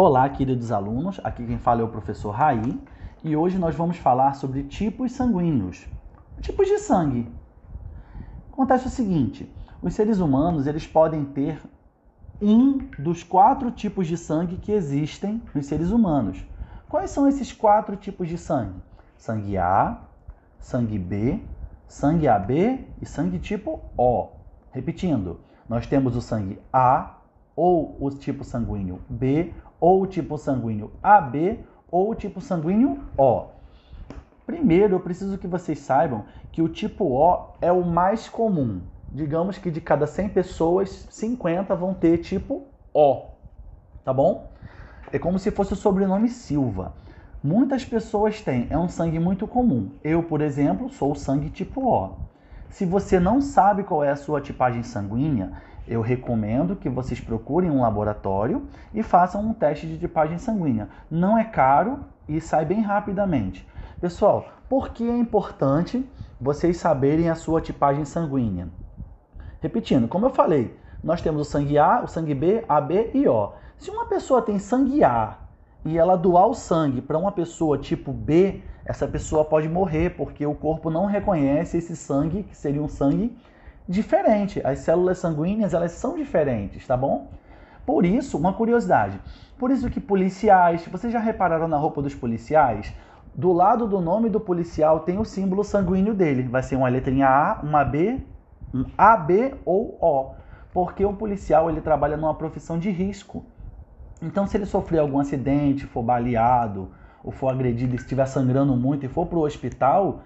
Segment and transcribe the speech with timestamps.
[0.00, 1.20] Olá, queridos alunos.
[1.24, 2.80] Aqui quem fala é o professor Raí
[3.24, 5.88] e hoje nós vamos falar sobre tipos sanguíneos.
[6.40, 7.28] Tipos de sangue.
[8.52, 11.60] Acontece o seguinte: os seres humanos eles podem ter
[12.40, 16.46] um dos quatro tipos de sangue que existem nos seres humanos.
[16.88, 18.80] Quais são esses quatro tipos de sangue?
[19.16, 19.98] Sangue A,
[20.60, 21.42] sangue B,
[21.88, 24.28] sangue AB e sangue tipo O.
[24.70, 27.16] Repetindo, nós temos o sangue A
[27.56, 31.60] ou o tipo sanguíneo B ou o tipo sanguíneo AB
[31.90, 33.46] ou o tipo sanguíneo O.
[34.46, 38.80] Primeiro, eu preciso que vocês saibam que o tipo O é o mais comum.
[39.10, 43.26] Digamos que de cada 100 pessoas, 50 vão ter tipo O.
[44.04, 44.50] Tá bom?
[45.12, 46.94] É como se fosse o sobrenome Silva.
[47.42, 49.90] Muitas pessoas têm, é um sangue muito comum.
[50.02, 52.16] Eu, por exemplo, sou o sangue tipo O.
[52.68, 55.52] Se você não sabe qual é a sua tipagem sanguínea,
[55.88, 60.88] eu recomendo que vocês procurem um laboratório e façam um teste de tipagem sanguínea.
[61.10, 63.66] Não é caro e sai bem rapidamente.
[64.00, 66.06] Pessoal, por que é importante
[66.40, 68.68] vocês saberem a sua tipagem sanguínea?
[69.60, 73.52] Repetindo, como eu falei, nós temos o sangue A, o sangue B, AB e O.
[73.78, 75.38] Se uma pessoa tem sangue A
[75.84, 80.44] e ela doar o sangue para uma pessoa tipo B, essa pessoa pode morrer porque
[80.44, 83.36] o corpo não reconhece esse sangue, que seria um sangue
[83.88, 84.60] diferente.
[84.64, 87.30] As células sanguíneas, elas são diferentes, tá bom?
[87.86, 89.18] Por isso, uma curiosidade.
[89.56, 92.92] Por isso que policiais, vocês já repararam na roupa dos policiais?
[93.34, 96.42] Do lado do nome do policial tem o símbolo sanguíneo dele.
[96.42, 98.20] Vai ser uma letrinha A, uma B,
[98.74, 100.34] um AB ou O.
[100.72, 103.44] Porque o policial ele trabalha numa profissão de risco.
[104.20, 106.90] Então, se ele sofrer algum acidente, for baleado,
[107.24, 110.20] ou for agredido estiver sangrando muito e for para o hospital,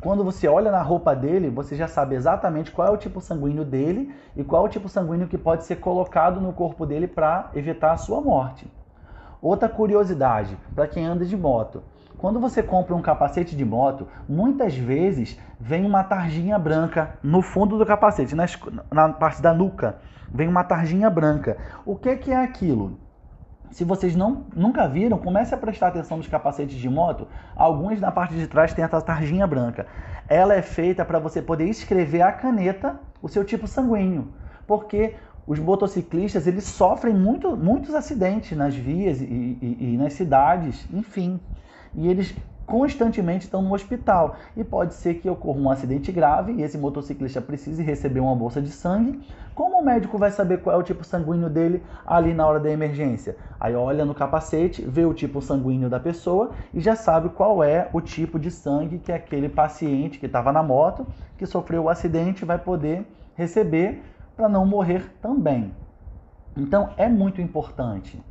[0.00, 3.64] quando você olha na roupa dele, você já sabe exatamente qual é o tipo sanguíneo
[3.64, 7.50] dele e qual é o tipo sanguíneo que pode ser colocado no corpo dele para
[7.54, 8.70] evitar a sua morte.
[9.42, 11.82] Outra curiosidade para quem anda de moto:
[12.16, 17.76] quando você compra um capacete de moto, muitas vezes vem uma tarjinha branca no fundo
[17.76, 19.98] do capacete, na, parte da nuca,
[20.32, 21.56] vem uma tarjinha branca.
[21.84, 22.98] O que, que é aquilo?
[23.70, 27.28] Se vocês não, nunca viram, comece a prestar atenção nos capacetes de moto.
[27.54, 29.86] Alguns na parte de trás tem essa tarjinha branca.
[30.28, 34.28] Ela é feita para você poder escrever a caneta o seu tipo sanguíneo.
[34.66, 35.14] Porque
[35.46, 41.40] os motociclistas eles sofrem muito, muitos acidentes nas vias e, e, e nas cidades, enfim.
[41.94, 42.34] E eles
[42.68, 44.36] constantemente estão no hospital.
[44.54, 48.60] E pode ser que ocorra um acidente grave e esse motociclista precise receber uma bolsa
[48.60, 49.20] de sangue.
[49.54, 52.70] Como o médico vai saber qual é o tipo sanguíneo dele ali na hora da
[52.70, 53.36] emergência?
[53.58, 57.88] Aí olha no capacete, vê o tipo sanguíneo da pessoa e já sabe qual é
[57.92, 61.06] o tipo de sangue que aquele paciente que estava na moto,
[61.36, 63.04] que sofreu o acidente, vai poder
[63.34, 64.02] receber
[64.36, 65.72] para não morrer também.
[66.56, 68.22] Então é muito importante.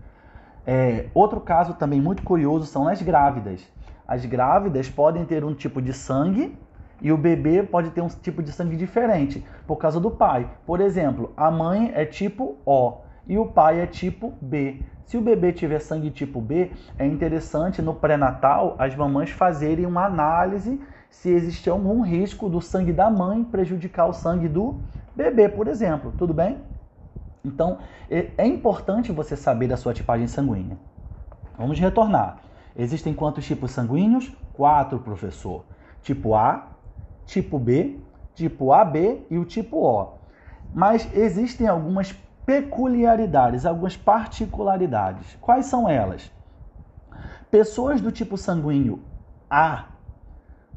[0.66, 3.66] É, outro caso também muito curioso são as grávidas.
[4.08, 6.58] As grávidas podem ter um tipo de sangue
[7.02, 10.50] e o bebê pode ter um tipo de sangue diferente por causa do pai.
[10.66, 14.84] Por exemplo, a mãe é tipo O e o pai é tipo B.
[15.04, 20.06] Se o bebê tiver sangue tipo B, é interessante no pré-natal as mamães fazerem uma
[20.06, 24.82] análise se existe algum risco do sangue da mãe prejudicar o sangue do
[25.16, 26.14] bebê, por exemplo.
[26.18, 26.60] Tudo bem?
[27.44, 27.80] Então,
[28.10, 30.78] é, é importante você saber da sua tipagem sanguínea.
[31.58, 32.38] Vamos retornar.
[32.78, 34.32] Existem quantos tipos sanguíneos?
[34.54, 35.66] Quatro, professor.
[36.04, 36.68] Tipo A,
[37.26, 38.00] tipo B,
[38.36, 40.14] tipo AB e o tipo O.
[40.72, 42.14] Mas existem algumas
[42.46, 45.36] peculiaridades, algumas particularidades.
[45.42, 46.32] Quais são elas?
[47.50, 49.04] Pessoas do tipo sanguíneo
[49.50, 49.86] A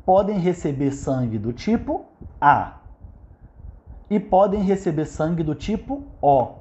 [0.04, 2.06] podem receber sangue do tipo
[2.40, 2.78] A
[4.08, 6.59] e podem receber sangue do tipo O.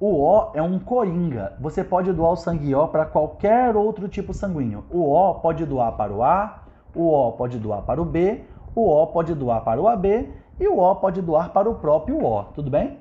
[0.00, 1.52] O O é um coringa.
[1.60, 4.82] Você pode doar o sangue O para qualquer outro tipo sanguíneo.
[4.90, 6.62] O O pode doar para o A,
[6.94, 8.42] o O pode doar para o B,
[8.74, 12.24] o O pode doar para o AB e o O pode doar para o próprio
[12.24, 12.44] O.
[12.44, 12.98] Tudo bem?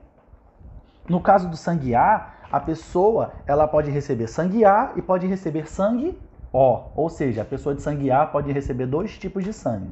[1.07, 5.69] No caso do sangue A, a pessoa ela pode receber sangue A e pode receber
[5.69, 6.19] sangue
[6.51, 6.81] O.
[6.97, 9.89] Ou seja, a pessoa de sangue A pode receber dois tipos de sangue.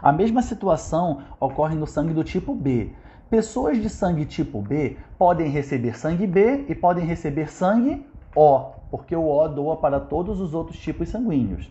[0.00, 2.94] A mesma situação ocorre no sangue do tipo B.
[3.30, 9.14] Pessoas de sangue tipo B podem receber sangue B e podem receber sangue O, porque
[9.14, 11.70] o O doa para todos os outros tipos sanguíneos.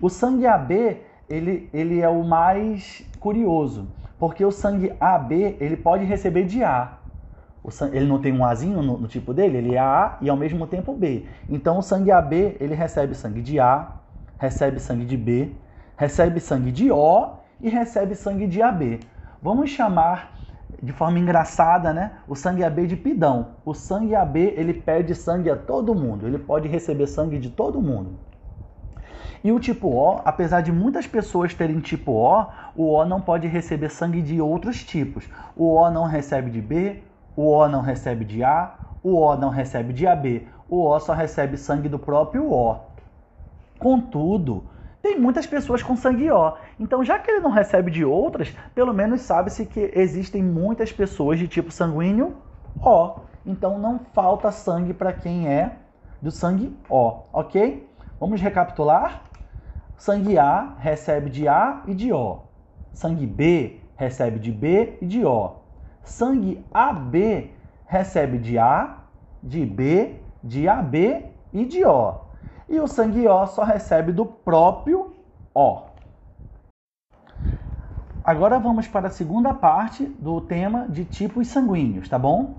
[0.00, 3.86] O sangue AB ele, ele é o mais curioso,
[4.18, 6.98] porque o sangue AB ele pode receber de A.
[7.70, 10.36] Sangue, ele não tem um Azinho no, no, tipo dele, ele é A e ao
[10.36, 11.24] mesmo tempo B.
[11.48, 13.92] Então o sangue AB ele recebe sangue de A,
[14.38, 15.52] recebe sangue de B,
[15.96, 17.30] recebe sangue de O
[17.60, 18.98] e recebe sangue de AB.
[19.40, 20.34] Vamos chamar
[20.82, 22.12] de forma engraçada, né?
[22.28, 23.56] O sangue AB de pidão.
[23.64, 26.26] O sangue AB, ele pede sangue a todo mundo.
[26.26, 28.18] Ele pode receber sangue de todo mundo.
[29.42, 33.46] E o tipo O, apesar de muitas pessoas terem tipo O, o O não pode
[33.46, 35.28] receber sangue de outros tipos.
[35.56, 37.02] O O não recebe de B,
[37.36, 40.48] o O não recebe de A, o O não recebe de AB.
[40.68, 42.78] O O só recebe sangue do próprio O.
[43.78, 44.64] Contudo,
[45.04, 46.54] tem muitas pessoas com sangue O.
[46.80, 51.38] Então, já que ele não recebe de outras, pelo menos sabe-se que existem muitas pessoas
[51.38, 52.38] de tipo sanguíneo
[52.80, 53.20] O.
[53.44, 55.76] Então, não falta sangue para quem é
[56.22, 57.86] do sangue O, ok?
[58.18, 59.24] Vamos recapitular?
[59.94, 62.38] Sangue A recebe de A e de O.
[62.94, 65.56] Sangue B recebe de B e de O.
[66.02, 67.50] Sangue AB
[67.84, 69.00] recebe de A,
[69.42, 72.23] de B, de AB e de O.
[72.68, 75.14] E o sangue O só recebe do próprio
[75.54, 75.82] O.
[78.24, 82.54] Agora vamos para a segunda parte do tema de tipos sanguíneos, tá bom?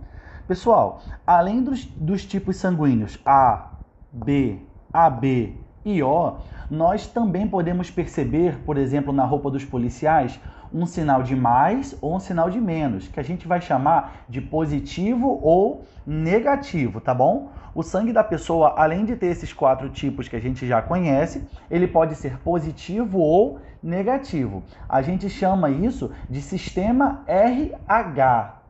[0.47, 3.71] Pessoal, além dos, dos tipos sanguíneos A,
[4.11, 4.59] B,
[4.93, 6.35] AB e O,
[6.69, 10.39] nós também podemos perceber, por exemplo, na roupa dos policiais,
[10.71, 14.41] um sinal de mais ou um sinal de menos, que a gente vai chamar de
[14.41, 17.49] positivo ou negativo, tá bom?
[17.75, 21.45] O sangue da pessoa, além de ter esses quatro tipos que a gente já conhece,
[21.69, 24.63] ele pode ser positivo ou negativo.
[24.87, 28.61] A gente chama isso de sistema RH.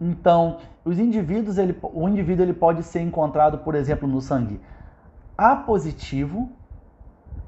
[0.00, 4.60] Então, os indivíduos, ele, o indivíduo ele pode ser encontrado, por exemplo, no sangue
[5.36, 6.48] A positivo,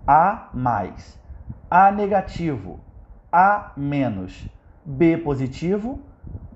[0.05, 1.17] a mais.
[1.71, 2.81] A negativo,
[3.31, 4.53] A menos.
[4.85, 6.01] B positivo,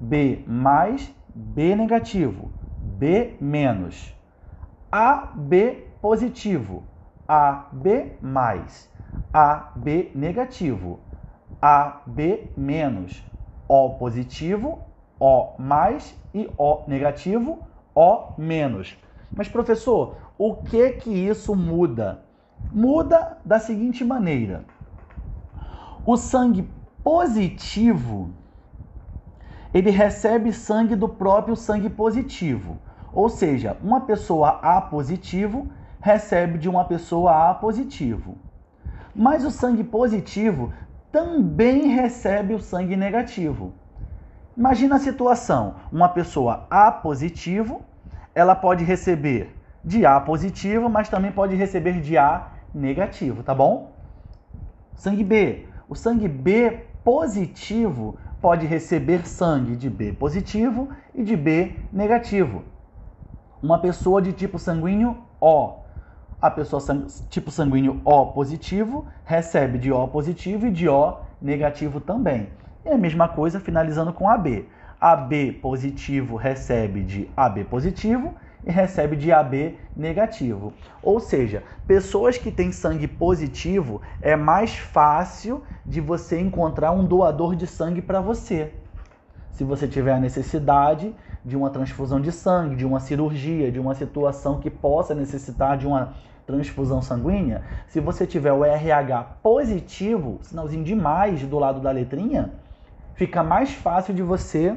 [0.00, 2.50] B mais, B negativo,
[2.80, 4.20] B menos.
[4.92, 6.84] AB positivo,
[7.26, 8.88] AB mais,
[9.32, 11.00] AB negativo,
[11.60, 13.24] AB menos,
[13.66, 14.80] O positivo,
[15.18, 17.62] O mais e O negativo,
[17.94, 18.96] O menos.
[19.34, 22.22] Mas professor, o que que isso muda?
[22.72, 24.64] muda da seguinte maneira:
[26.04, 26.68] o sangue
[27.04, 28.30] positivo
[29.74, 32.78] ele recebe sangue do próprio sangue positivo.
[33.12, 35.68] Ou seja, uma pessoa A positivo
[36.00, 38.36] recebe de uma pessoa A positivo.
[39.14, 40.72] Mas o sangue positivo
[41.10, 43.74] também recebe o sangue negativo.
[44.56, 47.82] Imagina a situação: uma pessoa A positivo,
[48.34, 49.54] ela pode receber
[49.84, 53.92] de A positivo, mas também pode receber de A negativo, tá bom?
[54.94, 55.68] Sangue B.
[55.88, 62.71] O sangue B positivo pode receber sangue de B positivo e de B negativo.
[63.62, 65.74] Uma pessoa de tipo sanguíneo O.
[66.40, 72.00] A pessoa sang tipo sanguíneo O positivo recebe de O positivo e de O negativo
[72.00, 72.48] também.
[72.84, 74.68] E a mesma coisa finalizando com AB.
[75.00, 78.34] AB positivo recebe de AB positivo
[78.66, 80.72] e recebe de AB negativo.
[81.00, 87.54] Ou seja, pessoas que têm sangue positivo é mais fácil de você encontrar um doador
[87.54, 88.72] de sangue para você.
[89.52, 93.94] Se você tiver a necessidade de uma transfusão de sangue, de uma cirurgia, de uma
[93.94, 96.14] situação que possa necessitar de uma
[96.46, 102.52] transfusão sanguínea, se você tiver o RH positivo, sinalzinho de mais do lado da letrinha,
[103.14, 104.76] fica mais fácil de você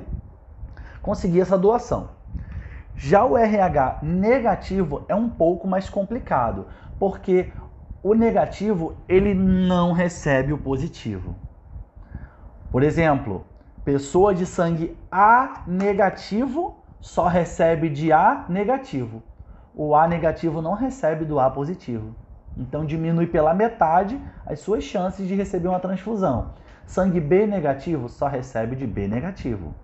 [1.02, 2.10] conseguir essa doação.
[2.96, 6.68] Já o RH negativo é um pouco mais complicado,
[6.98, 7.52] porque
[8.02, 11.36] o negativo ele não recebe o positivo.
[12.72, 13.46] Por exemplo,
[13.86, 19.22] pessoa de sangue A negativo só recebe de A negativo.
[19.76, 22.16] O A negativo não recebe do A positivo.
[22.58, 26.54] Então diminui pela metade as suas chances de receber uma transfusão.
[26.88, 29.76] Sangue B negativo só recebe de B negativo.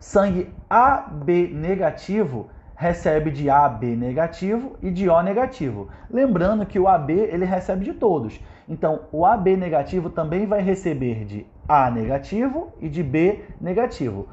[0.00, 5.88] Sangue AB negativo recebe de AB negativo e de O negativo.
[6.10, 8.40] Lembrando que o AB ele recebe de todos.
[8.66, 14.26] Então, o AB negativo também vai receber de A negativo e de B negativo.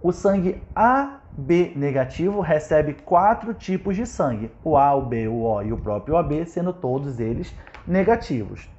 [0.00, 5.62] O sangue AB negativo recebe quatro tipos de sangue: o A, o B, o O
[5.64, 7.52] e o próprio AB, sendo todos eles
[7.84, 8.70] negativos.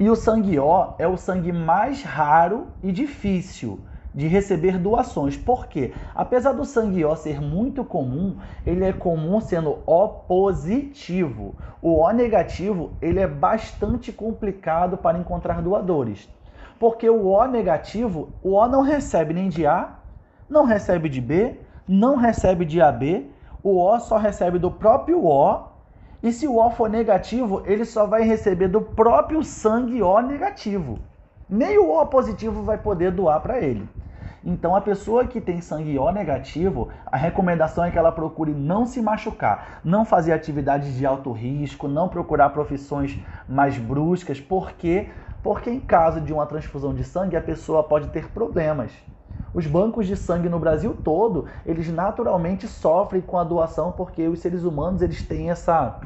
[0.00, 3.78] E o sangue O é o sangue mais raro e difícil
[4.14, 5.36] de receber doações.
[5.36, 5.92] Por quê?
[6.14, 11.56] Apesar do sangue O ser muito comum, ele é comum sendo O positivo.
[11.82, 16.34] O O negativo, ele é bastante complicado para encontrar doadores.
[16.78, 19.90] Porque o O negativo, o O não recebe nem de A,
[20.48, 23.30] não recebe de B, não recebe de AB,
[23.62, 25.64] o O só recebe do próprio O.
[26.22, 30.98] E se o O for negativo, ele só vai receber do próprio sangue O negativo.
[31.48, 33.88] Nem o O positivo vai poder doar para ele.
[34.44, 38.86] Então, a pessoa que tem sangue O negativo, a recomendação é que ela procure não
[38.86, 43.18] se machucar, não fazer atividades de alto risco, não procurar profissões
[43.48, 45.08] mais bruscas, porque
[45.46, 48.90] porque em caso de uma transfusão de sangue a pessoa pode ter problemas.
[49.54, 54.40] Os bancos de sangue no Brasil todo, eles naturalmente sofrem com a doação porque os
[54.40, 56.00] seres humanos eles têm essa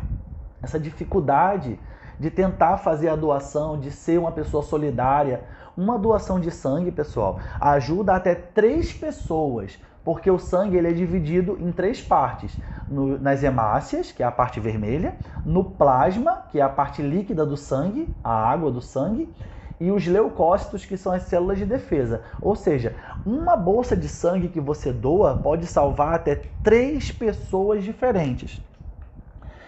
[0.62, 1.80] essa dificuldade
[2.18, 5.42] de tentar fazer a doação, de ser uma pessoa solidária.
[5.74, 11.58] Uma doação de sangue, pessoal, ajuda até três pessoas, porque o sangue ele é dividido
[11.60, 16.62] em três partes: no, nas hemácias, que é a parte vermelha, no plasma, que é
[16.62, 19.32] a parte líquida do sangue, a água do sangue,
[19.78, 22.22] e os leucócitos, que são as células de defesa.
[22.40, 28.60] Ou seja, uma bolsa de sangue que você doa pode salvar até três pessoas diferentes.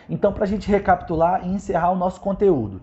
[0.09, 2.83] Então, para a gente recapitular e encerrar o nosso conteúdo,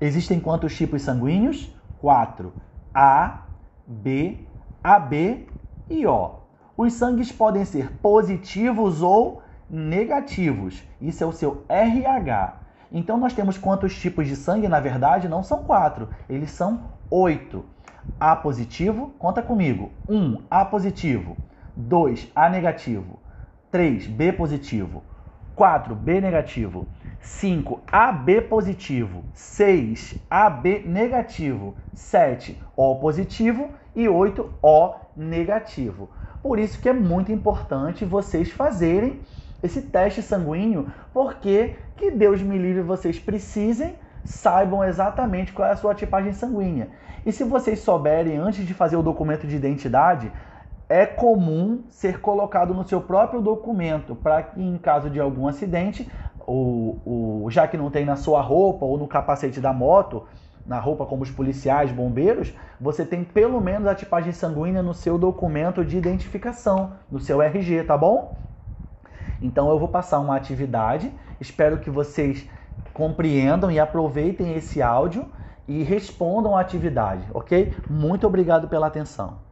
[0.00, 1.74] existem quantos tipos sanguíneos?
[1.96, 2.52] Quatro:
[2.92, 3.46] A,
[3.86, 4.46] B,
[4.82, 5.48] AB
[5.88, 6.37] e O.
[6.78, 10.80] Os sangues podem ser positivos ou negativos.
[11.00, 12.54] Isso é o seu RH.
[12.92, 14.68] Então nós temos quantos tipos de sangue?
[14.68, 17.64] Na verdade, não são quatro, eles são oito.
[18.20, 19.90] A positivo, conta comigo.
[20.08, 20.16] 1.
[20.16, 21.36] Um, A positivo.
[21.76, 22.30] 2.
[22.32, 23.18] A negativo.
[23.72, 24.06] 3.
[24.06, 25.02] B positivo.
[25.56, 25.96] 4.
[25.96, 26.86] B negativo.
[27.20, 27.80] 5.
[27.90, 29.24] AB positivo.
[29.34, 30.14] 6.
[30.30, 31.74] AB negativo.
[31.92, 32.56] 7.
[32.76, 33.68] O positivo.
[33.96, 34.48] E 8.
[34.62, 36.08] O negativo.
[36.42, 39.20] Por isso que é muito importante vocês fazerem
[39.62, 45.76] esse teste sanguíneo, porque que Deus me livre vocês precisem, saibam exatamente qual é a
[45.76, 46.88] sua tipagem sanguínea.
[47.26, 50.30] E se vocês souberem antes de fazer o documento de identidade,
[50.88, 56.10] é comum ser colocado no seu próprio documento para que, em caso de algum acidente,
[56.46, 60.26] o, o, já que não tem na sua roupa ou no capacete da moto,
[60.68, 65.18] na roupa como os policiais, bombeiros, você tem pelo menos a tipagem sanguínea no seu
[65.18, 68.36] documento de identificação, no seu RG, tá bom?
[69.40, 71.10] Então eu vou passar uma atividade,
[71.40, 72.46] espero que vocês
[72.92, 75.32] compreendam e aproveitem esse áudio
[75.66, 77.74] e respondam à atividade, ok?
[77.88, 79.47] Muito obrigado pela atenção.